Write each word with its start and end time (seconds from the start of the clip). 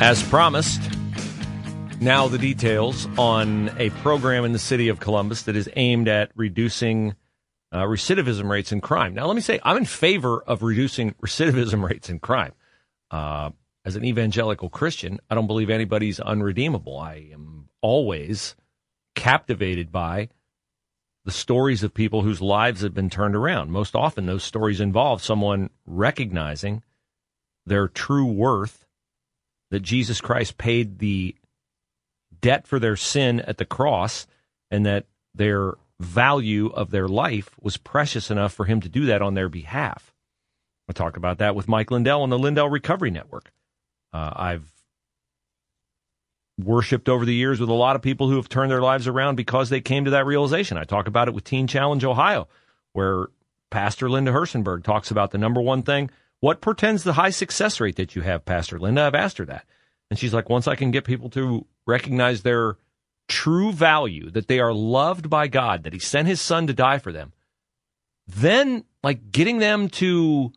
As 0.00 0.22
promised, 0.24 0.80
now 2.00 2.26
the 2.26 2.36
details 2.36 3.06
on 3.16 3.70
a 3.78 3.90
program 3.90 4.44
in 4.44 4.52
the 4.52 4.58
city 4.58 4.88
of 4.88 4.98
Columbus 4.98 5.42
that 5.42 5.54
is 5.54 5.68
aimed 5.76 6.08
at 6.08 6.32
reducing 6.34 7.14
uh, 7.70 7.82
recidivism 7.82 8.50
rates 8.50 8.72
in 8.72 8.80
crime. 8.80 9.14
Now, 9.14 9.26
let 9.26 9.36
me 9.36 9.40
say, 9.40 9.60
I'm 9.62 9.76
in 9.76 9.84
favor 9.84 10.42
of 10.42 10.62
reducing 10.62 11.12
recidivism 11.24 11.82
rates 11.88 12.10
in 12.10 12.18
crime. 12.18 12.52
Uh, 13.10 13.50
as 13.84 13.94
an 13.94 14.04
evangelical 14.04 14.68
Christian, 14.68 15.20
I 15.30 15.36
don't 15.36 15.46
believe 15.46 15.70
anybody's 15.70 16.18
unredeemable. 16.18 16.98
I 16.98 17.28
am 17.32 17.68
always 17.80 18.56
captivated 19.14 19.92
by 19.92 20.28
the 21.24 21.30
stories 21.30 21.82
of 21.82 21.94
people 21.94 22.22
whose 22.22 22.40
lives 22.40 22.82
have 22.82 22.94
been 22.94 23.10
turned 23.10 23.36
around. 23.36 23.70
Most 23.70 23.94
often, 23.94 24.26
those 24.26 24.42
stories 24.42 24.80
involve 24.80 25.22
someone 25.22 25.70
recognizing 25.86 26.82
their 27.64 27.88
true 27.88 28.26
worth, 28.26 28.83
that 29.74 29.82
Jesus 29.82 30.20
Christ 30.20 30.56
paid 30.56 31.00
the 31.00 31.34
debt 32.40 32.64
for 32.64 32.78
their 32.78 32.94
sin 32.94 33.40
at 33.40 33.58
the 33.58 33.64
cross, 33.64 34.28
and 34.70 34.86
that 34.86 35.06
their 35.34 35.74
value 35.98 36.68
of 36.68 36.92
their 36.92 37.08
life 37.08 37.50
was 37.60 37.76
precious 37.76 38.30
enough 38.30 38.52
for 38.52 38.66
him 38.66 38.80
to 38.82 38.88
do 38.88 39.06
that 39.06 39.20
on 39.20 39.34
their 39.34 39.48
behalf. 39.48 40.14
I 40.88 40.92
talk 40.92 41.16
about 41.16 41.38
that 41.38 41.56
with 41.56 41.66
Mike 41.66 41.90
Lindell 41.90 42.22
on 42.22 42.30
the 42.30 42.38
Lindell 42.38 42.68
Recovery 42.68 43.10
Network. 43.10 43.50
Uh, 44.12 44.30
I've 44.36 44.72
worshiped 46.56 47.08
over 47.08 47.24
the 47.24 47.34
years 47.34 47.58
with 47.58 47.68
a 47.68 47.74
lot 47.74 47.96
of 47.96 48.02
people 48.02 48.28
who 48.28 48.36
have 48.36 48.48
turned 48.48 48.70
their 48.70 48.80
lives 48.80 49.08
around 49.08 49.34
because 49.34 49.70
they 49.70 49.80
came 49.80 50.04
to 50.04 50.12
that 50.12 50.24
realization. 50.24 50.78
I 50.78 50.84
talk 50.84 51.08
about 51.08 51.26
it 51.26 51.34
with 51.34 51.42
Teen 51.42 51.66
Challenge 51.66 52.04
Ohio, 52.04 52.46
where 52.92 53.26
Pastor 53.72 54.08
Linda 54.08 54.30
Hersenberg 54.30 54.84
talks 54.84 55.10
about 55.10 55.32
the 55.32 55.38
number 55.38 55.60
one 55.60 55.82
thing. 55.82 56.10
What 56.44 56.60
portends 56.60 57.04
the 57.04 57.14
high 57.14 57.30
success 57.30 57.80
rate 57.80 57.96
that 57.96 58.14
you 58.14 58.20
have, 58.20 58.44
Pastor 58.44 58.78
Linda? 58.78 59.00
I've 59.00 59.14
asked 59.14 59.38
her 59.38 59.46
that. 59.46 59.64
And 60.10 60.18
she's 60.18 60.34
like, 60.34 60.50
once 60.50 60.68
I 60.68 60.74
can 60.74 60.90
get 60.90 61.06
people 61.06 61.30
to 61.30 61.64
recognize 61.86 62.42
their 62.42 62.76
true 63.28 63.72
value, 63.72 64.28
that 64.28 64.46
they 64.46 64.60
are 64.60 64.74
loved 64.74 65.30
by 65.30 65.48
God, 65.48 65.84
that 65.84 65.94
He 65.94 65.98
sent 65.98 66.28
His 66.28 66.42
Son 66.42 66.66
to 66.66 66.74
die 66.74 66.98
for 66.98 67.12
them, 67.12 67.32
then 68.26 68.84
like 69.02 69.30
getting 69.30 69.56
them 69.56 69.88
to 69.88 70.52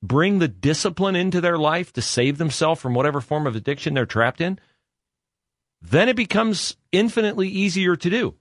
bring 0.00 0.38
the 0.38 0.46
discipline 0.46 1.16
into 1.16 1.40
their 1.40 1.58
life 1.58 1.92
to 1.94 2.00
save 2.00 2.38
themselves 2.38 2.80
from 2.80 2.94
whatever 2.94 3.20
form 3.20 3.48
of 3.48 3.56
addiction 3.56 3.94
they're 3.94 4.06
trapped 4.06 4.40
in, 4.40 4.60
then 5.82 6.08
it 6.08 6.14
becomes 6.14 6.76
infinitely 6.92 7.48
easier 7.48 7.96
to 7.96 8.10
do. 8.10 8.36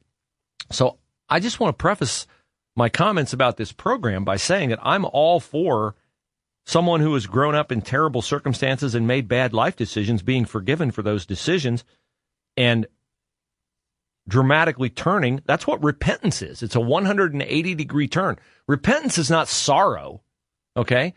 So 0.72 1.00
I 1.28 1.40
just 1.40 1.59
want 1.59 1.76
to 1.76 1.81
preface 1.81 2.28
my 2.76 2.90
comments 2.90 3.34
about 3.34 3.58
this 3.58 3.72
program 3.72 4.24
by 4.24 4.36
saying 4.36 4.70
that 4.70 4.80
I'm 4.84 5.06
all 5.06 5.40
for 5.40 5.96
someone 6.66 7.02
who 7.02 7.14
has 7.14 7.28
grown 7.28 7.56
up 7.56 7.72
in 7.72 7.81
terrible 7.81 8.22
circumstances 8.22 8.95
and 8.95 9.07
made 9.07 9.28
bad 9.28 9.53
life 9.53 9.75
decisions 9.75 10.22
being 10.22 10.46
forgiven 10.46 10.91
for 10.91 11.01
those 11.01 11.25
decisions 11.25 11.84
and 12.56 12.88
dramatically 14.28 14.90
turning. 14.90 15.41
That's 15.46 15.68
what 15.68 15.84
repentance 15.84 16.41
is. 16.41 16.63
It's 16.63 16.75
a 16.75 16.81
180 16.81 17.75
degree 17.75 18.07
turn. 18.07 18.38
Repentance 18.68 19.18
is 19.18 19.29
not 19.29 19.47
sorrow. 19.47 20.22
Okay. 20.78 21.13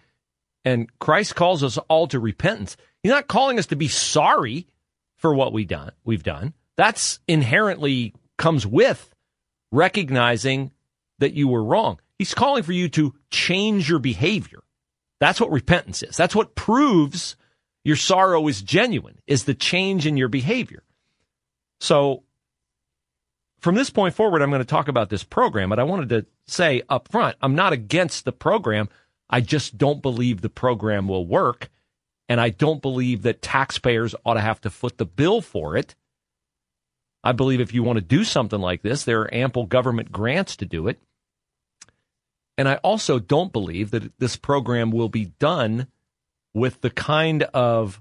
And 0.65 0.91
Christ 0.99 1.37
calls 1.37 1.63
us 1.63 1.79
all 1.89 2.09
to 2.09 2.19
repentance. 2.19 2.77
He's 3.03 3.13
not 3.13 3.29
calling 3.29 3.59
us 3.59 3.67
to 3.67 3.77
be 3.77 3.89
sorry 3.89 4.67
for 5.15 5.35
what 5.35 5.53
we 5.53 5.65
done, 5.65 5.93
we've 6.05 6.23
done. 6.23 6.53
That's 6.77 7.21
inherently 7.27 8.15
comes 8.37 8.67
with 8.67 9.15
recognizing 9.73 10.73
that 11.19 11.33
you 11.33 11.49
were 11.49 11.65
wrong. 11.65 12.01
He's 12.19 12.35
calling 12.35 12.63
for 12.63 12.73
you 12.73 12.89
to 12.91 13.15
change 13.31 13.89
your 13.89 13.99
behavior. 13.99 14.63
That's 15.21 15.41
what 15.41 15.51
repentance 15.51 16.03
is. 16.03 16.17
That's 16.17 16.35
what 16.35 16.55
proves 16.55 17.37
your 17.85 17.97
sorrow 17.97 18.49
is 18.49 18.63
genuine, 18.63 19.19
is 19.27 19.45
the 19.45 19.55
change 19.55 20.07
in 20.07 20.17
your 20.17 20.29
behavior. 20.29 20.83
So 21.81 22.25
from 23.61 23.75
this 23.75 23.91
point 23.91 24.15
forward, 24.15 24.43
I'm 24.43 24.51
going 24.51 24.61
to 24.61 24.65
talk 24.65 24.89
about 24.89 25.09
this 25.09 25.25
program, 25.25 25.71
but 25.71 25.79
I 25.79 25.85
wanted 25.85 26.09
to 26.11 26.27
say 26.47 26.83
up 26.89 27.09
front, 27.09 27.37
I'm 27.41 27.55
not 27.55 27.73
against 27.73 28.25
the 28.25 28.33
program. 28.33 28.89
I 29.31 29.41
just 29.41 29.79
don't 29.79 30.03
believe 30.03 30.41
the 30.41 30.49
program 30.49 31.09
will 31.09 31.27
work. 31.27 31.71
And 32.29 32.41
I 32.41 32.51
don't 32.51 32.83
believe 32.83 33.23
that 33.23 33.41
taxpayers 33.41 34.15
ought 34.25 34.35
to 34.35 34.41
have 34.41 34.61
to 34.63 34.71
foot 34.71 34.99
the 34.99 35.05
bill 35.05 35.41
for 35.41 35.77
it. 35.77 35.95
I 37.23 37.33
believe 37.33 37.61
if 37.61 37.73
you 37.73 37.83
want 37.83 37.99
to 37.99 38.05
do 38.05 38.25
something 38.25 38.61
like 38.61 38.83
this, 38.83 39.05
there 39.05 39.21
are 39.21 39.35
ample 39.35 39.67
government 39.67 40.13
grants 40.13 40.57
to 40.57 40.67
do 40.67 40.89
it. 40.89 41.01
And 42.59 42.69
I 42.69 42.77
also 42.77 43.19
don't 43.19 43.53
believe 43.53 43.91
that 43.91 44.19
this 44.19 44.37
program 44.37 44.91
will 44.91 45.09
be 45.09 45.27
done 45.39 45.89
with 46.55 46.81
the 46.81 46.91
kind 46.91 47.43
of 47.43 48.01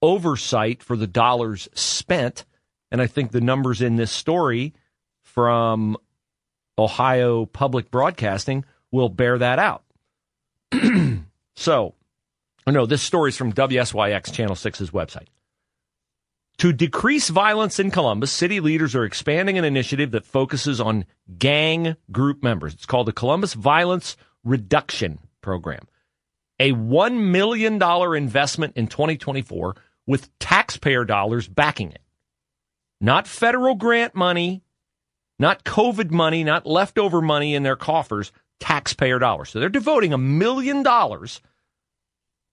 oversight 0.00 0.82
for 0.82 0.96
the 0.96 1.06
dollars 1.06 1.68
spent. 1.74 2.44
And 2.90 3.02
I 3.02 3.06
think 3.06 3.32
the 3.32 3.40
numbers 3.40 3.82
in 3.82 3.96
this 3.96 4.12
story 4.12 4.74
from 5.22 5.96
Ohio 6.78 7.46
Public 7.46 7.90
Broadcasting 7.90 8.64
will 8.90 9.08
bear 9.08 9.38
that 9.38 9.58
out. 9.58 9.82
so, 11.56 11.94
oh 12.66 12.70
no, 12.70 12.86
this 12.86 13.02
story 13.02 13.30
is 13.30 13.36
from 13.36 13.52
WSYX 13.52 14.32
Channel 14.32 14.54
6's 14.54 14.90
website. 14.90 15.28
To 16.58 16.72
decrease 16.72 17.28
violence 17.28 17.78
in 17.78 17.90
Columbus, 17.90 18.30
city 18.30 18.60
leaders 18.60 18.94
are 18.94 19.04
expanding 19.04 19.58
an 19.58 19.64
initiative 19.64 20.12
that 20.12 20.24
focuses 20.24 20.80
on 20.80 21.06
gang 21.38 21.96
group 22.10 22.42
members. 22.42 22.74
It's 22.74 22.86
called 22.86 23.08
the 23.08 23.12
Columbus 23.12 23.54
Violence 23.54 24.16
Reduction 24.44 25.18
Program. 25.40 25.88
A 26.60 26.72
$1 26.72 27.18
million 27.18 27.82
investment 28.14 28.76
in 28.76 28.86
2024 28.86 29.74
with 30.06 30.38
taxpayer 30.38 31.04
dollars 31.04 31.48
backing 31.48 31.90
it. 31.90 32.02
Not 33.00 33.26
federal 33.26 33.74
grant 33.74 34.14
money, 34.14 34.62
not 35.38 35.64
COVID 35.64 36.12
money, 36.12 36.44
not 36.44 36.66
leftover 36.66 37.20
money 37.20 37.56
in 37.56 37.64
their 37.64 37.74
coffers, 37.74 38.30
taxpayer 38.60 39.18
dollars. 39.18 39.50
So 39.50 39.58
they're 39.58 39.68
devoting 39.68 40.12
a 40.12 40.18
million 40.18 40.84
dollars 40.84 41.40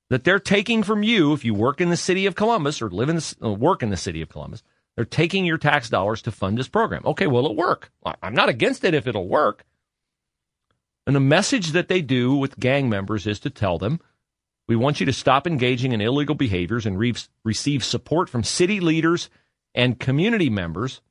that 0.10 0.24
they're 0.24 0.40
taking 0.40 0.84
from 0.84 1.04
you 1.04 1.34
if 1.34 1.46
you 1.46 1.54
work 1.54 1.82
in 1.82 1.90
the 1.90 1.98
city 1.98 2.26
of 2.26 2.36
Columbus 2.36 2.82
or 2.82 2.90
live 2.90 3.10
in 3.10 3.18
the, 3.18 3.36
uh, 3.44 3.50
work 3.50 3.84
in 3.84 3.90
the 3.90 3.98
city 3.98 4.22
of 4.22 4.30
Columbus. 4.30 4.64
They're 4.96 5.06
taking 5.06 5.46
your 5.46 5.58
tax 5.58 5.90
dollars 5.90 6.22
to 6.24 6.32
fund 6.32 6.58
this 6.58 6.68
program. 6.68 7.04
Okay, 7.06 7.28
will 7.28 7.50
it 7.50 7.56
work? 7.56 7.92
I'm 8.22 8.34
not 8.34 8.50
against 8.50 8.84
it 8.84 8.94
if 8.94 9.08
it'll 9.08 9.28
work. 9.28 9.64
And 11.08 11.16
the 11.16 11.22
message 11.22 11.72
that 11.72 11.88
they 11.88 12.02
do 12.02 12.36
with 12.36 12.60
gang 12.60 12.90
members 12.90 13.26
is 13.26 13.40
to 13.42 13.50
tell 13.50 13.78
them, 13.78 14.00
we 14.68 14.76
want 14.76 15.00
you 15.00 15.06
to 15.08 15.14
stop 15.14 15.48
engaging 15.48 15.92
in 15.92 16.02
illegal 16.02 16.36
behaviors 16.36 16.86
and 16.86 17.00
re- 17.00 17.16
receive 17.44 17.84
support 17.84 18.30
from 18.30 18.44
city 18.44 18.80
leaders 18.80 19.30
and 19.74 20.00
community 20.00 20.50
members, 20.50 21.02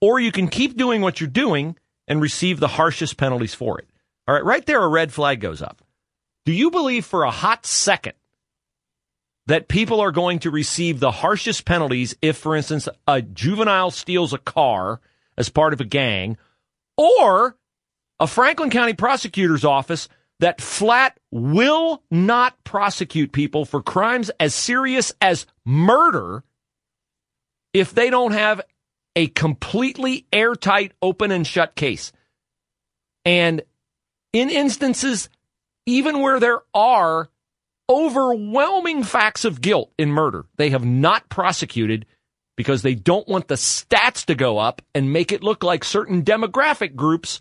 or 0.00 0.20
you 0.20 0.30
can 0.30 0.48
keep 0.48 0.76
doing 0.76 1.00
what 1.00 1.20
you're 1.20 1.28
doing 1.28 1.76
and 2.06 2.20
receive 2.20 2.60
the 2.60 2.68
harshest 2.68 3.16
penalties 3.16 3.54
for 3.54 3.78
it. 3.78 3.88
All 4.28 4.34
right, 4.34 4.44
right 4.44 4.66
there, 4.66 4.82
a 4.82 4.88
red 4.88 5.12
flag 5.12 5.40
goes 5.40 5.62
up. 5.62 5.82
Do 6.50 6.56
you 6.56 6.72
believe 6.72 7.06
for 7.06 7.22
a 7.22 7.30
hot 7.30 7.64
second 7.64 8.14
that 9.46 9.68
people 9.68 10.00
are 10.00 10.10
going 10.10 10.40
to 10.40 10.50
receive 10.50 10.98
the 10.98 11.12
harshest 11.12 11.64
penalties 11.64 12.16
if, 12.20 12.38
for 12.38 12.56
instance, 12.56 12.88
a 13.06 13.22
juvenile 13.22 13.92
steals 13.92 14.32
a 14.32 14.38
car 14.38 15.00
as 15.38 15.48
part 15.48 15.72
of 15.72 15.80
a 15.80 15.84
gang, 15.84 16.38
or 16.96 17.56
a 18.18 18.26
Franklin 18.26 18.68
County 18.68 18.94
prosecutor's 18.94 19.64
office 19.64 20.08
that 20.40 20.60
flat 20.60 21.20
will 21.30 22.02
not 22.10 22.56
prosecute 22.64 23.30
people 23.30 23.64
for 23.64 23.80
crimes 23.80 24.28
as 24.40 24.52
serious 24.52 25.12
as 25.20 25.46
murder 25.64 26.42
if 27.72 27.94
they 27.94 28.10
don't 28.10 28.32
have 28.32 28.60
a 29.14 29.28
completely 29.28 30.26
airtight, 30.32 30.94
open 31.00 31.30
and 31.30 31.46
shut 31.46 31.76
case. 31.76 32.10
And 33.24 33.62
in 34.32 34.50
instances, 34.50 35.28
even 35.90 36.20
where 36.20 36.38
there 36.38 36.60
are 36.72 37.28
overwhelming 37.88 39.02
facts 39.02 39.44
of 39.44 39.60
guilt 39.60 39.92
in 39.98 40.10
murder, 40.10 40.46
they 40.56 40.70
have 40.70 40.84
not 40.84 41.28
prosecuted 41.28 42.06
because 42.56 42.82
they 42.82 42.94
don't 42.94 43.26
want 43.26 43.48
the 43.48 43.56
stats 43.56 44.24
to 44.26 44.34
go 44.34 44.58
up 44.58 44.82
and 44.94 45.12
make 45.12 45.32
it 45.32 45.42
look 45.42 45.64
like 45.64 45.82
certain 45.82 46.22
demographic 46.22 46.94
groups 46.94 47.40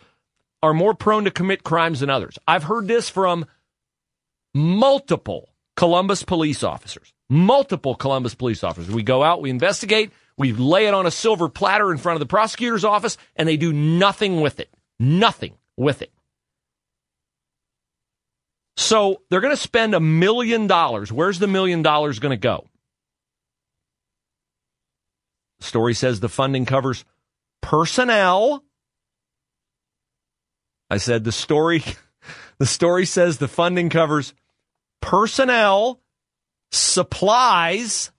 are 0.64 0.74
more 0.74 0.94
prone 0.94 1.26
to 1.26 1.32
commit 1.32 1.64
crimes 1.64 2.00
than 2.00 2.10
others. 2.10 2.40
I've 2.48 2.64
heard 2.64 2.88
this 2.88 3.10
from 3.10 3.46
multiple 4.54 5.50
Columbus 5.78 6.24
police 6.24 6.64
officers. 6.64 7.14
Multiple 7.30 7.94
Columbus 7.94 8.34
police 8.34 8.64
officers. 8.64 8.94
We 8.94 9.04
go 9.04 9.24
out, 9.24 9.42
we 9.42 9.52
investigate, 9.52 10.12
we 10.38 10.54
lay 10.54 10.88
it 10.88 10.96
on 10.96 11.06
a 11.06 11.12
silver 11.12 11.48
platter 11.48 11.92
in 11.92 12.00
front 12.00 12.16
of 12.16 12.20
the 12.22 12.26
prosecutor's 12.26 12.84
office, 12.84 13.18
and 13.36 13.48
they 13.48 13.58
do 13.58 13.72
nothing 13.72 14.42
with 14.42 14.60
it. 14.60 14.74
Nothing 15.00 15.54
with 15.78 16.02
it. 16.02 16.12
So 18.80 19.24
they're 19.30 19.42
going 19.42 19.54
to 19.54 19.62
spend 19.62 19.94
a 19.94 20.00
million 20.00 20.66
dollars. 20.66 21.12
Where's 21.12 21.38
the 21.38 21.48
million 21.48 21.82
dollars 21.82 22.20
going 22.20 22.32
to 22.32 22.42
go? 22.42 22.66
The 25.60 25.66
story 25.66 25.94
says 25.94 26.22
the 26.22 26.30
funding 26.30 26.66
covers 26.66 27.04
personnel. 27.62 28.64
I 30.90 30.96
said 30.96 31.26
the 31.26 31.34
story 31.34 31.84
the 32.58 32.66
story 32.66 33.06
says 33.06 33.38
the 33.38 33.50
funding 33.50 33.90
covers 33.90 34.34
personnel, 35.02 36.00
supplies, 36.72 38.12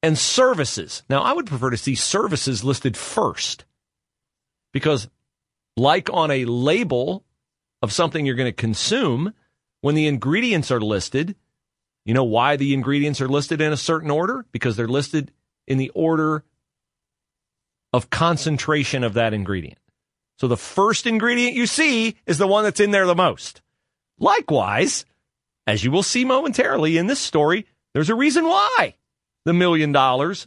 and 0.00 0.16
services. 0.16 1.02
Now, 1.10 1.22
I 1.22 1.32
would 1.32 1.46
prefer 1.46 1.70
to 1.70 1.76
see 1.76 1.96
services 1.96 2.62
listed 2.62 2.96
first 2.96 3.64
because, 4.72 5.08
like 5.76 6.08
on 6.12 6.30
a 6.30 6.44
label 6.44 7.24
of 7.82 7.92
something 7.92 8.24
you're 8.24 8.36
going 8.36 8.46
to 8.46 8.52
consume, 8.52 9.34
when 9.80 9.94
the 9.94 10.06
ingredients 10.06 10.70
are 10.70 10.80
listed, 10.80 11.36
you 12.04 12.14
know 12.14 12.24
why 12.24 12.56
the 12.56 12.74
ingredients 12.74 13.20
are 13.20 13.28
listed 13.28 13.60
in 13.60 13.72
a 13.72 13.76
certain 13.76 14.10
order? 14.10 14.46
Because 14.52 14.76
they're 14.76 14.88
listed 14.88 15.32
in 15.66 15.78
the 15.78 15.90
order 15.90 16.44
of 17.92 18.10
concentration 18.10 19.04
of 19.04 19.14
that 19.14 19.32
ingredient. 19.32 19.78
So 20.38 20.48
the 20.48 20.56
first 20.56 21.06
ingredient 21.06 21.54
you 21.54 21.66
see 21.66 22.16
is 22.26 22.38
the 22.38 22.46
one 22.46 22.64
that's 22.64 22.80
in 22.80 22.90
there 22.90 23.06
the 23.06 23.14
most. 23.14 23.62
Likewise, 24.18 25.04
as 25.66 25.82
you 25.82 25.90
will 25.90 26.02
see 26.02 26.24
momentarily 26.24 26.98
in 26.98 27.06
this 27.06 27.20
story, 27.20 27.66
there's 27.94 28.10
a 28.10 28.14
reason 28.14 28.44
why 28.44 28.94
the 29.44 29.52
million 29.52 29.92
dollars 29.92 30.46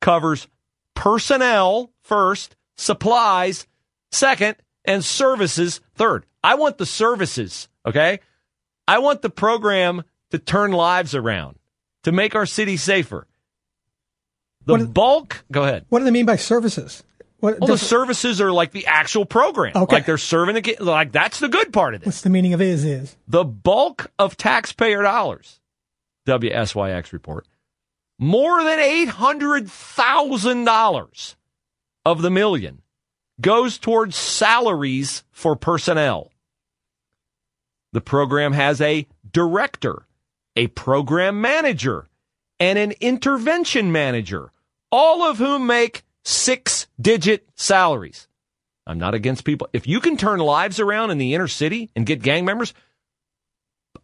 covers 0.00 0.48
personnel 0.94 1.92
first, 2.02 2.56
supplies 2.76 3.66
second, 4.10 4.56
and 4.84 5.04
services 5.04 5.80
third. 5.94 6.26
I 6.42 6.56
want 6.56 6.78
the 6.78 6.86
services, 6.86 7.68
okay? 7.86 8.20
I 8.86 8.98
want 8.98 9.22
the 9.22 9.30
program 9.30 10.04
to 10.30 10.38
turn 10.38 10.72
lives 10.72 11.14
around, 11.14 11.58
to 12.02 12.12
make 12.12 12.34
our 12.34 12.44
city 12.46 12.76
safer. 12.76 13.26
The 14.66 14.78
bulk, 14.78 15.44
go 15.52 15.62
ahead. 15.62 15.86
What 15.88 16.00
do 16.00 16.04
they 16.06 16.10
mean 16.10 16.26
by 16.26 16.36
services? 16.36 17.04
What, 17.38 17.60
well, 17.60 17.68
the 17.68 17.78
services 17.78 18.40
are 18.40 18.50
like 18.50 18.72
the 18.72 18.86
actual 18.86 19.26
program. 19.26 19.76
Okay. 19.76 19.96
Like 19.96 20.06
they're 20.06 20.16
serving 20.16 20.54
the 20.54 20.78
like 20.80 21.12
that's 21.12 21.40
the 21.40 21.48
good 21.48 21.74
part 21.74 21.94
of 21.94 22.00
this. 22.00 22.06
What's 22.06 22.22
the 22.22 22.30
meaning 22.30 22.54
of 22.54 22.62
is 22.62 22.86
is? 22.86 23.14
The 23.28 23.44
bulk 23.44 24.10
of 24.18 24.38
taxpayer 24.38 25.02
dollars. 25.02 25.60
WSYX 26.26 27.12
report. 27.12 27.46
More 28.18 28.64
than 28.64 28.78
$800,000 28.78 31.34
of 32.06 32.22
the 32.22 32.30
million 32.30 32.80
goes 33.40 33.76
towards 33.76 34.16
salaries 34.16 35.24
for 35.30 35.56
personnel. 35.56 36.30
The 37.94 38.00
program 38.00 38.54
has 38.54 38.80
a 38.80 39.06
director, 39.30 40.04
a 40.56 40.66
program 40.66 41.40
manager, 41.40 42.08
and 42.58 42.76
an 42.76 42.92
intervention 43.00 43.92
manager, 43.92 44.50
all 44.90 45.22
of 45.22 45.38
whom 45.38 45.68
make 45.68 46.02
six 46.24 46.88
digit 47.00 47.48
salaries. 47.54 48.26
I'm 48.84 48.98
not 48.98 49.14
against 49.14 49.44
people. 49.44 49.68
If 49.72 49.86
you 49.86 50.00
can 50.00 50.16
turn 50.16 50.40
lives 50.40 50.80
around 50.80 51.12
in 51.12 51.18
the 51.18 51.34
inner 51.34 51.46
city 51.46 51.92
and 51.94 52.04
get 52.04 52.20
gang 52.20 52.44
members, 52.44 52.74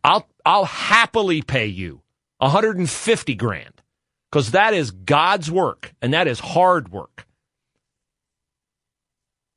I'll 0.04 0.28
I'll 0.46 0.66
happily 0.66 1.42
pay 1.42 1.66
you 1.66 2.00
150 2.38 3.34
grand 3.34 3.82
because 4.30 4.52
that 4.52 4.72
is 4.72 4.92
God's 4.92 5.50
work 5.50 5.94
and 6.00 6.14
that 6.14 6.28
is 6.28 6.38
hard 6.38 6.92
work. 6.92 7.26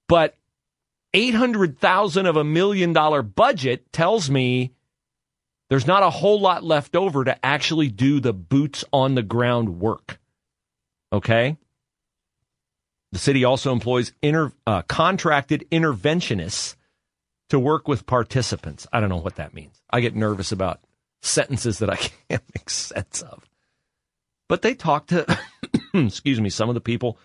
But 0.07 0.35
800,000 1.13 2.25
of 2.25 2.38
a 2.38 2.44
million 2.44 2.94
dollar 2.94 3.21
budget 3.21 3.92
tells 3.92 4.30
me 4.30 4.74
there's 5.69 5.88
not 5.88 6.04
a 6.04 6.10
whole 6.10 6.39
lot 6.39 6.63
left 6.63 6.95
over 6.95 7.24
to 7.24 7.45
actually 7.45 7.88
do 7.88 8.19
the 8.19 8.33
boots 8.33 8.83
on 8.92 9.15
the 9.15 9.24
ground 9.24 9.80
work. 9.80 10.19
Okay? 11.12 11.57
The 13.12 13.19
city 13.19 13.44
also 13.44 13.71
employs 13.71 14.12
inter, 14.21 14.51
uh, 14.65 14.81
contracted 14.83 15.68
interventionists 15.71 16.75
to 17.50 17.59
work 17.59 17.88
with 17.88 18.07
participants. 18.07 18.88
I 18.92 19.00
don't 19.00 19.09
know 19.09 19.18
what 19.18 19.36
that 19.36 19.54
means. 19.54 19.80
I 19.89 20.01
get 20.01 20.16
nervous 20.16 20.51
about 20.51 20.80
sentences 21.21 21.80
that 21.80 21.89
I 21.89 21.95
can't 22.30 22.44
make 22.56 22.69
sense 22.69 23.21
of. 23.21 23.48
But 24.50 24.62
they 24.62 24.74
talk 24.74 25.07
to, 25.07 25.39
excuse 25.94 26.42
me, 26.42 26.50
some 26.50 26.69
of 26.69 26.75
the 26.75 26.81
people 26.81 27.18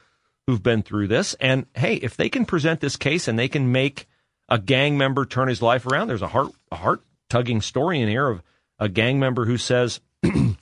who've 0.48 0.62
been 0.62 0.82
through 0.82 1.06
this. 1.06 1.34
And 1.34 1.66
hey, 1.74 1.96
if 1.96 2.16
they 2.16 2.30
can 2.30 2.46
present 2.46 2.80
this 2.80 2.96
case 2.96 3.28
and 3.28 3.38
they 3.38 3.48
can 3.48 3.70
make 3.70 4.08
a 4.48 4.58
gang 4.58 4.96
member 4.96 5.26
turn 5.26 5.48
his 5.48 5.60
life 5.60 5.84
around, 5.84 6.08
there's 6.08 6.22
a 6.22 6.28
heart, 6.28 6.52
a 6.72 6.76
heart 6.76 7.02
tugging 7.28 7.60
story 7.60 8.00
in 8.00 8.08
here 8.08 8.26
of 8.26 8.42
a 8.78 8.88
gang 8.88 9.20
member 9.20 9.44
who 9.44 9.58
says 9.58 10.00
he 10.22 10.56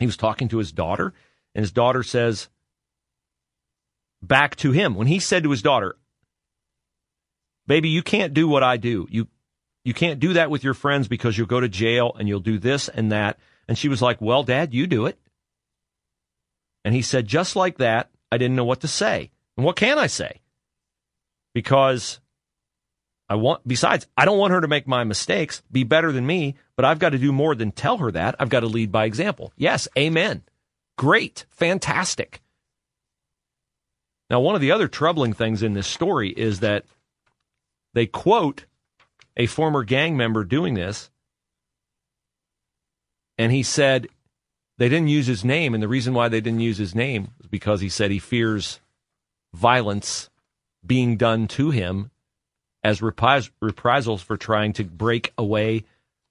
was 0.00 0.16
talking 0.16 0.48
to 0.48 0.58
his 0.58 0.72
daughter, 0.72 1.14
and 1.54 1.62
his 1.62 1.70
daughter 1.70 2.02
says, 2.02 2.48
back 4.20 4.56
to 4.56 4.72
him 4.72 4.96
when 4.96 5.06
he 5.06 5.20
said 5.20 5.44
to 5.44 5.52
his 5.52 5.62
daughter, 5.62 5.94
"Baby, 7.68 7.90
you 7.90 8.02
can't 8.02 8.34
do 8.34 8.48
what 8.48 8.64
I 8.64 8.76
do. 8.76 9.06
You 9.08 9.28
you 9.84 9.94
can't 9.94 10.18
do 10.18 10.32
that 10.32 10.50
with 10.50 10.64
your 10.64 10.74
friends 10.74 11.06
because 11.06 11.38
you'll 11.38 11.46
go 11.46 11.60
to 11.60 11.68
jail 11.68 12.12
and 12.18 12.26
you'll 12.26 12.40
do 12.40 12.58
this 12.58 12.88
and 12.88 13.12
that." 13.12 13.38
And 13.68 13.78
she 13.78 13.88
was 13.88 14.02
like, 14.02 14.20
"Well, 14.20 14.42
dad, 14.42 14.74
you 14.74 14.88
do 14.88 15.06
it." 15.06 15.16
And 16.84 16.92
he 16.92 17.02
said, 17.02 17.28
"Just 17.28 17.54
like 17.54 17.78
that, 17.78 18.10
I 18.30 18.38
didn't 18.38 18.56
know 18.56 18.64
what 18.64 18.80
to 18.80 18.88
say. 18.88 19.30
And 19.56 19.64
what 19.64 19.76
can 19.76 19.98
I 19.98 20.06
say? 20.06 20.40
Because 21.54 22.20
I 23.28 23.34
want 23.34 23.66
besides, 23.66 24.06
I 24.16 24.24
don't 24.24 24.38
want 24.38 24.52
her 24.52 24.60
to 24.60 24.68
make 24.68 24.86
my 24.86 25.04
mistakes, 25.04 25.62
be 25.70 25.84
better 25.84 26.12
than 26.12 26.26
me, 26.26 26.54
but 26.76 26.84
I've 26.84 26.98
got 26.98 27.10
to 27.10 27.18
do 27.18 27.32
more 27.32 27.54
than 27.54 27.72
tell 27.72 27.98
her 27.98 28.10
that. 28.12 28.36
I've 28.38 28.48
got 28.48 28.60
to 28.60 28.66
lead 28.66 28.90
by 28.92 29.04
example." 29.04 29.52
Yes, 29.56 29.88
amen. 29.98 30.42
Great, 30.96 31.44
fantastic. 31.50 32.40
Now, 34.30 34.40
one 34.40 34.54
of 34.54 34.60
the 34.60 34.72
other 34.72 34.88
troubling 34.88 35.32
things 35.32 35.62
in 35.62 35.72
this 35.72 35.86
story 35.86 36.30
is 36.30 36.60
that 36.60 36.84
they 37.94 38.06
quote 38.06 38.66
a 39.36 39.46
former 39.46 39.84
gang 39.84 40.16
member 40.16 40.44
doing 40.44 40.74
this, 40.74 41.10
and 43.38 43.52
he 43.52 43.62
said 43.62 44.08
they 44.78 44.88
didn't 44.88 45.08
use 45.08 45.26
his 45.26 45.44
name, 45.44 45.74
and 45.74 45.82
the 45.82 45.88
reason 45.88 46.14
why 46.14 46.28
they 46.28 46.40
didn't 46.40 46.60
use 46.60 46.78
his 46.78 46.94
name 46.94 47.32
was 47.38 47.48
because 47.48 47.80
he 47.80 47.88
said 47.88 48.10
he 48.10 48.18
fears 48.18 48.80
violence 49.52 50.30
being 50.86 51.16
done 51.16 51.48
to 51.48 51.70
him 51.70 52.10
as 52.82 53.00
repris- 53.00 53.50
reprisals 53.60 54.22
for 54.22 54.36
trying 54.36 54.72
to 54.74 54.84
break 54.84 55.32
away 55.36 55.84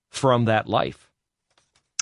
from 0.10 0.46
that 0.46 0.68
life. 0.68 1.12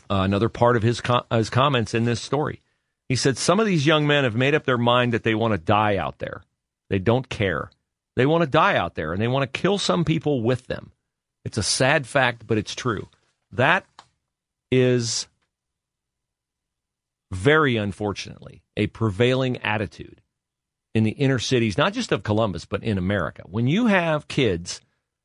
Uh, 0.09 0.21
another 0.21 0.49
part 0.49 0.77
of 0.77 0.83
his, 0.83 1.01
com- 1.01 1.25
his 1.31 1.49
comments 1.49 1.95
in 1.95 2.05
this 2.05 2.21
story. 2.21 2.61
He 3.09 3.15
said 3.15 3.37
some 3.37 3.59
of 3.59 3.65
these 3.65 3.87
young 3.87 4.05
men 4.05 4.23
have 4.23 4.35
made 4.35 4.53
up 4.53 4.65
their 4.65 4.77
mind 4.77 5.13
that 5.13 5.23
they 5.23 5.35
want 5.35 5.53
to 5.53 5.57
die 5.57 5.97
out 5.97 6.19
there. 6.19 6.43
They 6.89 6.99
don't 6.99 7.27
care. 7.27 7.71
They 8.15 8.25
want 8.25 8.43
to 8.43 8.49
die 8.49 8.77
out 8.77 8.95
there 8.95 9.13
and 9.13 9.21
they 9.21 9.27
want 9.27 9.51
to 9.51 9.59
kill 9.59 9.77
some 9.77 10.05
people 10.05 10.41
with 10.41 10.67
them. 10.67 10.91
It's 11.43 11.57
a 11.57 11.63
sad 11.63 12.07
fact, 12.07 12.45
but 12.45 12.57
it's 12.57 12.75
true. 12.75 13.09
That 13.51 13.85
is 14.71 15.27
very 17.35 17.77
unfortunately 17.77 18.63
a 18.77 18.87
prevailing 18.87 19.57
attitude 19.57 20.21
in 20.93 21.03
the 21.03 21.11
inner 21.11 21.39
cities, 21.39 21.77
not 21.77 21.93
just 21.93 22.11
of 22.11 22.23
Columbus, 22.23 22.65
but 22.65 22.83
in 22.83 22.97
America. 22.97 23.43
When 23.45 23.67
you 23.67 23.87
have 23.87 24.27
kids 24.27 24.81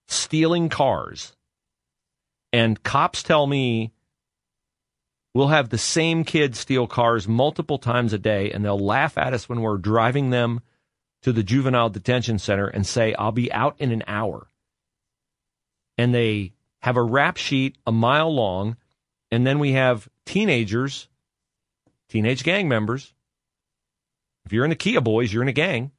stealing 0.08 0.68
cars, 0.68 1.36
and 2.52 2.82
cops 2.82 3.22
tell 3.22 3.46
me 3.46 3.92
We'll 5.32 5.48
have 5.48 5.68
the 5.68 5.78
same 5.78 6.24
kids 6.24 6.58
steal 6.58 6.86
cars 6.86 7.28
multiple 7.28 7.78
times 7.78 8.12
a 8.12 8.18
day, 8.18 8.50
and 8.50 8.64
they'll 8.64 8.78
laugh 8.78 9.16
at 9.16 9.32
us 9.32 9.48
when 9.48 9.60
we're 9.60 9.78
driving 9.78 10.30
them 10.30 10.60
to 11.22 11.32
the 11.32 11.44
juvenile 11.44 11.90
detention 11.90 12.38
center 12.38 12.66
and 12.66 12.86
say, 12.86 13.14
I'll 13.14 13.30
be 13.30 13.52
out 13.52 13.76
in 13.78 13.92
an 13.92 14.02
hour. 14.08 14.48
And 15.96 16.12
they 16.14 16.54
have 16.80 16.96
a 16.96 17.02
rap 17.02 17.36
sheet 17.36 17.76
a 17.86 17.92
mile 17.92 18.34
long, 18.34 18.76
and 19.30 19.46
then 19.46 19.60
we 19.60 19.72
have 19.72 20.08
teenagers, 20.26 21.08
teenage 22.10 22.44
gang 22.44 22.68
members. 22.68 23.14
If 24.44 24.52
you're 24.52 24.64
in 24.64 24.70
the 24.70 24.76
Kia 24.76 25.00
Boys, 25.00 25.32
you're 25.32 25.42
in 25.42 25.48
a 25.48 25.52
gang. 25.52 25.92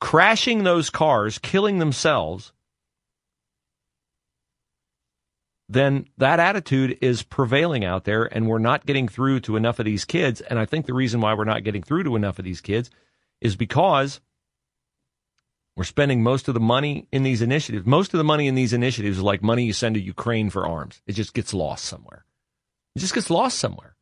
Crashing 0.00 0.64
those 0.64 0.90
cars, 0.90 1.38
killing 1.38 1.78
themselves 1.78 2.52
then 5.72 6.06
that 6.18 6.38
attitude 6.38 6.98
is 7.00 7.22
prevailing 7.22 7.84
out 7.84 8.04
there 8.04 8.24
and 8.24 8.46
we're 8.46 8.58
not 8.58 8.84
getting 8.84 9.08
through 9.08 9.40
to 9.40 9.56
enough 9.56 9.78
of 9.78 9.86
these 9.86 10.04
kids. 10.04 10.42
And 10.42 10.58
I 10.58 10.66
think 10.66 10.84
the 10.84 10.92
reason 10.92 11.20
why 11.20 11.32
we're 11.32 11.44
not 11.44 11.64
getting 11.64 11.82
through 11.82 12.04
to 12.04 12.16
enough 12.16 12.38
of 12.38 12.44
these 12.44 12.60
kids 12.60 12.90
is 13.40 13.56
because 13.56 14.20
we're 15.74 15.84
spending 15.84 16.22
most 16.22 16.48
of 16.48 16.54
the 16.54 16.60
money 16.60 17.06
in 17.10 17.22
these 17.22 17.40
initiatives. 17.40 17.86
Most 17.86 18.12
of 18.12 18.18
the 18.18 18.24
money 18.24 18.48
in 18.48 18.54
these 18.54 18.74
initiatives 18.74 19.16
is 19.16 19.22
like 19.22 19.42
money 19.42 19.64
you 19.64 19.72
send 19.72 19.94
to 19.94 20.00
Ukraine 20.00 20.50
for 20.50 20.66
arms. 20.66 21.00
It 21.06 21.12
just 21.12 21.32
gets 21.32 21.54
lost 21.54 21.86
somewhere. 21.86 22.26
It 22.94 22.98
just 22.98 23.14
gets 23.14 23.30
lost 23.30 23.58
somewhere. 23.58 23.96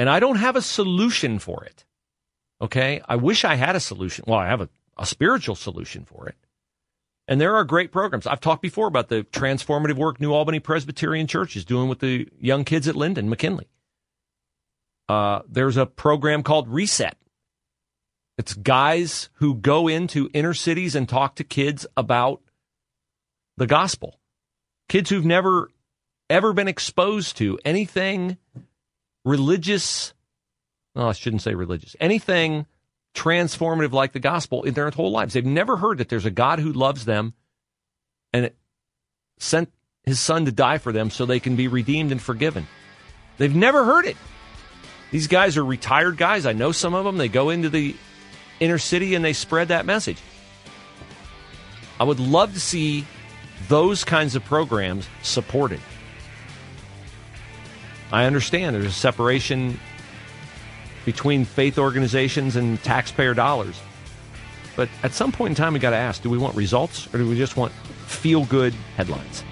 And 0.00 0.08
I 0.08 0.18
don't 0.18 0.36
have 0.36 0.56
a 0.56 0.62
solution 0.62 1.38
for 1.38 1.62
it. 1.64 1.84
Okay. 2.62 3.02
I 3.06 3.16
wish 3.16 3.44
I 3.44 3.56
had 3.56 3.76
a 3.76 3.80
solution. 3.80 4.24
Well, 4.26 4.38
I 4.38 4.46
have 4.46 4.62
a, 4.62 4.70
a 4.96 5.04
spiritual 5.04 5.54
solution 5.54 6.06
for 6.06 6.26
it. 6.26 6.36
And 7.28 7.38
there 7.38 7.54
are 7.56 7.64
great 7.64 7.92
programs. 7.92 8.26
I've 8.26 8.40
talked 8.40 8.62
before 8.62 8.86
about 8.86 9.10
the 9.10 9.24
transformative 9.24 9.96
work 9.96 10.18
New 10.18 10.32
Albany 10.32 10.58
Presbyterian 10.58 11.26
Church 11.26 11.54
is 11.54 11.66
doing 11.66 11.90
with 11.90 11.98
the 11.98 12.26
young 12.40 12.64
kids 12.64 12.88
at 12.88 12.96
Linden, 12.96 13.28
McKinley. 13.28 13.68
Uh, 15.06 15.40
there's 15.46 15.76
a 15.76 15.84
program 15.84 16.42
called 16.42 16.66
Reset. 16.68 17.18
It's 18.38 18.54
guys 18.54 19.28
who 19.34 19.54
go 19.54 19.86
into 19.86 20.30
inner 20.32 20.54
cities 20.54 20.94
and 20.94 21.06
talk 21.06 21.34
to 21.34 21.44
kids 21.44 21.86
about 21.94 22.40
the 23.58 23.66
gospel. 23.66 24.18
Kids 24.88 25.10
who've 25.10 25.26
never 25.26 25.68
ever 26.30 26.54
been 26.54 26.68
exposed 26.68 27.36
to 27.36 27.58
anything 27.66 28.38
religious. 29.24 30.14
No, 30.94 31.08
I 31.08 31.12
shouldn't 31.12 31.42
say 31.42 31.54
religious. 31.54 31.96
Anything 32.00 32.66
transformative 33.14 33.92
like 33.92 34.12
the 34.12 34.20
gospel 34.20 34.62
in 34.62 34.74
their 34.74 34.90
whole 34.90 35.10
lives. 35.10 35.34
They've 35.34 35.44
never 35.44 35.76
heard 35.76 35.98
that 35.98 36.08
there's 36.08 36.26
a 36.26 36.30
God 36.30 36.58
who 36.60 36.72
loves 36.72 37.04
them 37.04 37.34
and 38.32 38.50
sent 39.38 39.72
his 40.04 40.20
son 40.20 40.44
to 40.44 40.52
die 40.52 40.78
for 40.78 40.92
them 40.92 41.10
so 41.10 41.26
they 41.26 41.40
can 41.40 41.56
be 41.56 41.68
redeemed 41.68 42.12
and 42.12 42.22
forgiven. 42.22 42.66
They've 43.38 43.54
never 43.54 43.84
heard 43.84 44.06
it. 44.06 44.16
These 45.10 45.26
guys 45.26 45.56
are 45.56 45.64
retired 45.64 46.16
guys. 46.16 46.46
I 46.46 46.52
know 46.52 46.72
some 46.72 46.94
of 46.94 47.04
them. 47.04 47.16
They 47.16 47.28
go 47.28 47.50
into 47.50 47.68
the 47.68 47.96
inner 48.60 48.78
city 48.78 49.14
and 49.14 49.24
they 49.24 49.32
spread 49.32 49.68
that 49.68 49.86
message. 49.86 50.18
I 51.98 52.04
would 52.04 52.20
love 52.20 52.54
to 52.54 52.60
see 52.60 53.06
those 53.68 54.04
kinds 54.04 54.36
of 54.36 54.44
programs 54.44 55.08
supported. 55.22 55.80
I 58.12 58.24
understand 58.24 58.74
there's 58.74 58.86
a 58.86 58.92
separation 58.92 59.78
between 61.04 61.44
faith 61.44 61.78
organizations 61.78 62.56
and 62.56 62.82
taxpayer 62.82 63.34
dollars. 63.34 63.80
But 64.74 64.88
at 65.02 65.12
some 65.12 65.30
point 65.30 65.52
in 65.52 65.54
time, 65.54 65.74
we 65.74 65.78
got 65.78 65.90
to 65.90 65.96
ask 65.96 66.22
do 66.22 66.30
we 66.30 66.38
want 66.38 66.56
results 66.56 67.06
or 67.14 67.18
do 67.18 67.28
we 67.28 67.36
just 67.36 67.56
want 67.56 67.72
feel 68.06 68.44
good 68.46 68.74
headlines? 68.96 69.44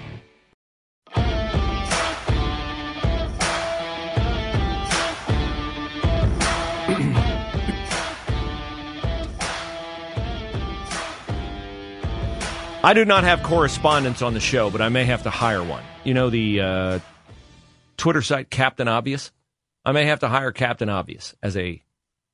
I 12.81 12.93
do 12.93 13.05
not 13.05 13.23
have 13.23 13.43
correspondence 13.43 14.21
on 14.21 14.33
the 14.33 14.39
show, 14.39 14.69
but 14.69 14.81
I 14.81 14.89
may 14.89 15.05
have 15.05 15.23
to 15.23 15.29
hire 15.29 15.63
one. 15.63 15.83
You 16.03 16.13
know 16.13 16.29
the 16.29 16.61
uh, 16.61 16.99
Twitter 17.99 18.21
site 18.21 18.49
Captain 18.49 18.87
Obvious? 18.87 19.31
I 19.85 19.91
may 19.91 20.05
have 20.05 20.21
to 20.21 20.27
hire 20.27 20.51
Captain 20.51 20.89
Obvious 20.89 21.35
as 21.43 21.55
a 21.55 21.83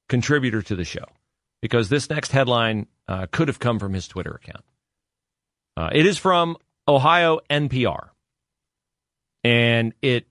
contributor 0.07 0.61
to 0.61 0.75
the 0.75 0.85
show 0.85 1.05
because 1.61 1.89
this 1.89 2.09
next 2.09 2.31
headline 2.31 2.87
uh, 3.07 3.27
could 3.31 3.47
have 3.47 3.59
come 3.59 3.79
from 3.79 3.93
his 3.93 4.07
Twitter 4.07 4.31
account. 4.31 4.63
Uh, 5.75 5.89
it 5.91 6.05
is 6.05 6.17
from 6.17 6.55
Ohio 6.87 7.39
NPR, 7.49 8.09
and 9.43 9.93
it 10.01 10.27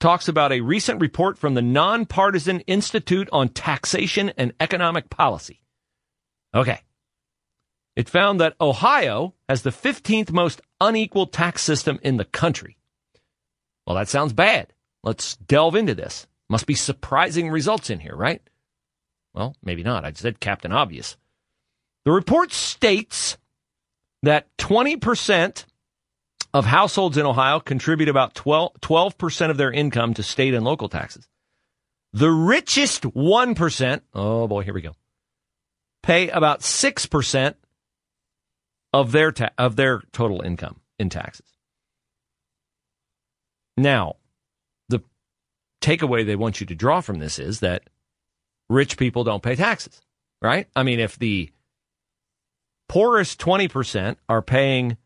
talks 0.00 0.28
about 0.28 0.52
a 0.52 0.60
recent 0.60 1.00
report 1.00 1.38
from 1.38 1.54
the 1.54 1.62
Nonpartisan 1.62 2.60
Institute 2.60 3.28
on 3.32 3.48
Taxation 3.48 4.32
and 4.36 4.52
Economic 4.60 5.10
Policy. 5.10 5.60
Okay. 6.54 6.80
It 7.96 8.08
found 8.08 8.40
that 8.40 8.54
Ohio 8.60 9.34
has 9.48 9.62
the 9.62 9.70
15th 9.70 10.30
most 10.30 10.60
unequal 10.80 11.26
tax 11.26 11.62
system 11.62 11.98
in 12.02 12.16
the 12.16 12.24
country. 12.24 12.77
Well, 13.88 13.96
that 13.96 14.10
sounds 14.10 14.34
bad. 14.34 14.74
Let's 15.02 15.36
delve 15.36 15.74
into 15.74 15.94
this. 15.94 16.26
Must 16.50 16.66
be 16.66 16.74
surprising 16.74 17.48
results 17.48 17.88
in 17.88 18.00
here, 18.00 18.14
right? 18.14 18.42
Well, 19.32 19.56
maybe 19.62 19.82
not. 19.82 20.04
I 20.04 20.12
said 20.12 20.40
Captain 20.40 20.72
Obvious. 20.72 21.16
The 22.04 22.12
report 22.12 22.52
states 22.52 23.38
that 24.22 24.54
20% 24.58 25.64
of 26.52 26.66
households 26.66 27.16
in 27.16 27.24
Ohio 27.24 27.60
contribute 27.60 28.10
about 28.10 28.34
12, 28.34 28.74
12% 28.82 29.50
of 29.50 29.56
their 29.56 29.72
income 29.72 30.12
to 30.14 30.22
state 30.22 30.52
and 30.52 30.66
local 30.66 30.90
taxes. 30.90 31.26
The 32.12 32.30
richest 32.30 33.04
1%, 33.04 34.00
oh 34.12 34.48
boy, 34.48 34.64
here 34.64 34.74
we 34.74 34.82
go, 34.82 34.92
pay 36.02 36.28
about 36.28 36.60
6% 36.60 37.54
of 38.92 39.12
their 39.12 39.32
ta- 39.32 39.50
of 39.56 39.76
their 39.76 40.02
total 40.12 40.42
income 40.42 40.80
in 40.98 41.08
taxes. 41.08 41.57
Now, 43.78 44.16
the 44.88 45.00
takeaway 45.80 46.26
they 46.26 46.36
want 46.36 46.60
you 46.60 46.66
to 46.66 46.74
draw 46.74 47.00
from 47.00 47.20
this 47.20 47.38
is 47.38 47.60
that 47.60 47.84
rich 48.68 48.96
people 48.96 49.24
don't 49.24 49.42
pay 49.42 49.54
taxes, 49.54 50.02
right? 50.42 50.66
I 50.74 50.82
mean, 50.82 50.98
if 50.98 51.18
the 51.18 51.52
poorest 52.88 53.40
20% 53.40 54.16
are 54.28 54.42
paying 54.42 54.96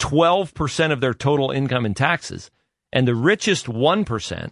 12% 0.00 0.92
of 0.92 1.00
their 1.00 1.12
total 1.12 1.50
income 1.50 1.84
in 1.84 1.92
taxes, 1.92 2.50
and 2.92 3.06
the 3.06 3.14
richest 3.14 3.66
1% 3.66 4.50